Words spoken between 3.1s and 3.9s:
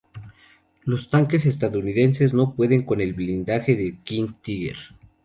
blindaje